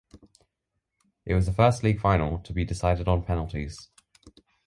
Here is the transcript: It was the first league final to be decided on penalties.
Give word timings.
It 1.27 1.35
was 1.35 1.45
the 1.45 1.53
first 1.53 1.83
league 1.83 1.99
final 2.01 2.39
to 2.39 2.53
be 2.53 2.65
decided 2.65 3.07
on 3.07 3.23
penalties. 3.23 3.89